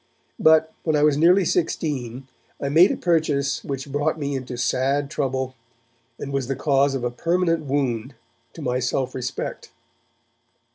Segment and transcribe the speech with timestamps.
[0.39, 2.27] But, when I was nearly sixteen,
[2.59, 5.53] I made a purchase which brought me into sad trouble,
[6.17, 8.15] and was the cause of a permanent wound
[8.53, 9.69] to my self respect.